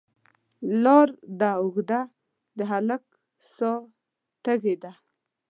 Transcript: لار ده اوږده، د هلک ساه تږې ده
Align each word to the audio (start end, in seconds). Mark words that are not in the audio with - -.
لار 0.83 1.07
ده 1.39 1.49
اوږده، 1.61 2.01
د 2.57 2.59
هلک 2.71 3.03
ساه 3.55 3.79
تږې 4.43 4.75
ده 4.83 4.91